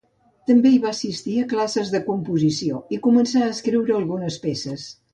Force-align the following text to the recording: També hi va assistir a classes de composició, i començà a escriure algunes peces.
També 0.51 0.71
hi 0.75 0.79
va 0.85 0.93
assistir 0.97 1.35
a 1.41 1.51
classes 1.51 1.93
de 1.97 2.03
composició, 2.09 2.83
i 2.99 3.03
començà 3.07 3.45
a 3.47 3.55
escriure 3.59 3.99
algunes 4.03 4.45
peces. 4.49 4.93